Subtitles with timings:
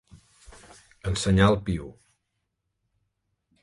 [1.11, 1.93] Ensenyar el piu.